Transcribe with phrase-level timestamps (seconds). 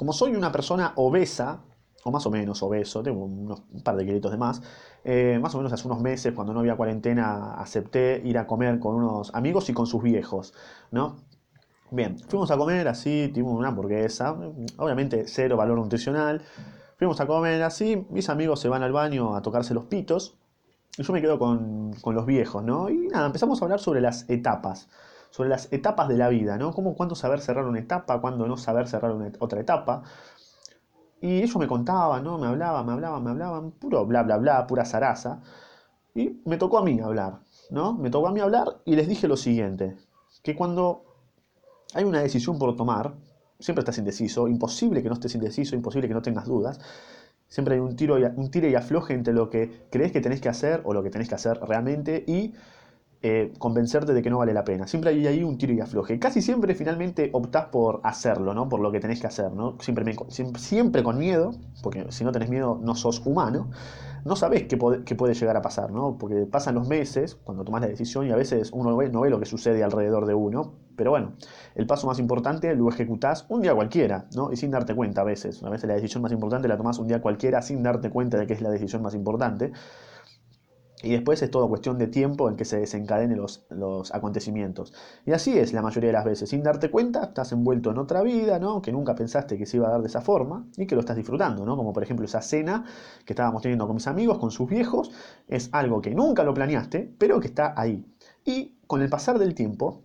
[0.00, 1.60] como soy una persona obesa,
[2.04, 4.62] o más o menos obeso, tengo unos, un par de kilitos de más,
[5.04, 8.78] eh, más o menos hace unos meses, cuando no había cuarentena, acepté ir a comer
[8.78, 10.54] con unos amigos y con sus viejos,
[10.90, 11.18] ¿no?
[11.90, 14.38] Bien, fuimos a comer así, tuvimos una hamburguesa,
[14.78, 16.40] obviamente cero valor nutricional.
[16.96, 20.38] Fuimos a comer así, mis amigos se van al baño a tocarse los pitos
[20.96, 22.88] y yo me quedo con, los viejos, ¿no?
[22.88, 24.88] Y nada, empezamos a hablar sobre las etapas,
[25.30, 26.72] sobre las etapas de la vida, ¿no?
[26.72, 30.02] Cómo, cuándo saber cerrar una etapa, cuándo no saber cerrar otra etapa.
[31.20, 32.38] Y ellos me contaban, ¿no?
[32.38, 35.40] Me hablaban, me hablaban, me hablaban, puro bla, bla, bla, pura zaraza.
[36.14, 37.94] Y me tocó a mí hablar, ¿no?
[37.94, 39.96] Me tocó a mí hablar y les dije lo siguiente,
[40.42, 41.04] que cuando
[41.94, 43.14] hay una decisión por tomar,
[43.58, 46.80] siempre estás indeciso, imposible que no estés indeciso, imposible que no tengas dudas.
[47.48, 50.40] Siempre hay un, tiro y, un tire y afloje entre lo que crees que tenés
[50.40, 52.54] que hacer o lo que tenés que hacer realmente y
[53.22, 54.86] eh, convencerte de que no vale la pena.
[54.86, 56.18] Siempre hay ahí un tiro y afloje.
[56.18, 58.68] Casi siempre finalmente optás por hacerlo, ¿no?
[58.68, 59.76] Por lo que tenés que hacer, ¿no?
[59.80, 60.16] Siempre,
[60.56, 61.52] siempre, con miedo,
[61.82, 63.68] porque si no tenés miedo no sos humano
[64.24, 66.16] no sabés qué, puede llegar a pasar, ¿no?
[66.18, 69.40] Porque pasan los meses cuando tomas la decisión y a veces uno no ve lo
[69.40, 70.74] que sucede alrededor de uno.
[70.96, 71.32] Pero bueno,
[71.74, 74.52] el paso más importante lo ejecutás un día cualquiera, ¿no?
[74.52, 75.62] Y sin darte cuenta a veces.
[75.62, 78.46] A veces la decisión más importante la tomás un día cualquiera sin darte cuenta de
[78.46, 79.72] que es la decisión más importante.
[81.02, 84.92] Y después es todo cuestión de tiempo en que se desencadenen los, los, acontecimientos.
[85.24, 86.50] Y así es la mayoría de las veces.
[86.50, 88.82] Sin darte cuenta, estás envuelto en otra vida, ¿no?
[88.82, 91.16] Que nunca pensaste que se iba a dar de esa forma y que lo estás
[91.16, 91.76] disfrutando, ¿no?
[91.76, 92.84] Como por ejemplo esa cena
[93.24, 95.10] que estábamos teniendo con mis amigos, con sus viejos.
[95.48, 98.04] Es algo que nunca lo planeaste, pero que está ahí.
[98.44, 100.02] Y con el pasar del tiempo,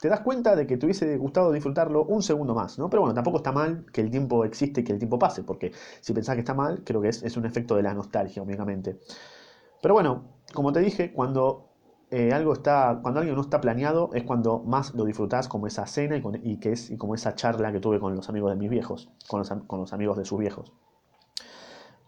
[0.00, 2.90] te das cuenta de que te hubiese gustado disfrutarlo un segundo más, ¿no?
[2.90, 5.72] Pero bueno, tampoco está mal que el tiempo existe y que el tiempo pase, porque
[6.02, 8.98] si pensás que está mal, creo que es, es un efecto de la nostalgia, obviamente.
[9.84, 10.22] Pero bueno,
[10.54, 11.68] como te dije, cuando
[12.10, 15.84] eh, algo está, cuando algo no está planeado, es cuando más lo disfrutás, como esa
[15.86, 18.70] cena y, que es, y como esa charla que tuve con los amigos de mis
[18.70, 20.72] viejos, con los, amigos de sus viejos.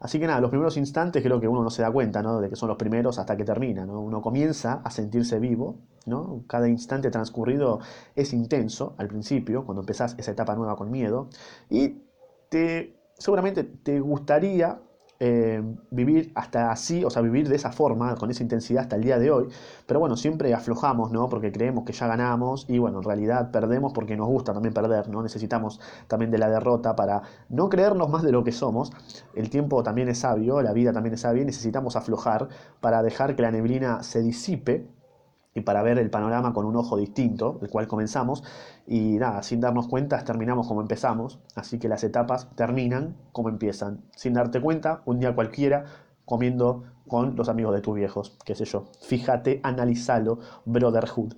[0.01, 2.41] Así que nada, los primeros instantes creo que uno no se da cuenta, ¿no?
[2.41, 4.01] De que son los primeros hasta que termina, ¿no?
[4.01, 5.77] Uno comienza a sentirse vivo,
[6.07, 6.45] ¿no?
[6.47, 7.81] Cada instante transcurrido
[8.15, 11.29] es intenso al principio, cuando empezás esa etapa nueva con miedo,
[11.69, 11.99] y
[12.49, 14.81] te, seguramente te gustaría
[15.19, 19.03] eh, vivir hasta así, o sea, vivir de esa forma, con esa intensidad hasta el
[19.03, 19.49] día de hoy.
[19.87, 21.29] Pero bueno, siempre aflojamos, ¿no?
[21.29, 25.09] Porque creemos que ya ganamos y bueno, en realidad perdemos porque nos gusta también perder,
[25.09, 25.23] ¿no?
[25.23, 28.93] Necesitamos también de la derrota para no creernos más de lo que somos.
[29.35, 32.49] El tiempo también es sabio, la vida también es sabia y necesitamos aflojar
[32.81, 34.87] para dejar que la neblina se disipe
[35.57, 38.45] y para ver el panorama con un ojo distinto, el cual comenzamos,
[38.87, 44.03] y nada, sin darnos cuenta terminamos como empezamos, así que las etapas terminan como empiezan,
[44.15, 45.87] sin darte cuenta, un día cualquiera,
[46.27, 51.33] comiendo con los amigos de tus viejos, qué sé yo, fíjate, analízalo, brotherhood.